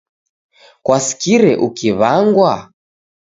[0.85, 2.53] Kwasikire ukiw'angwa?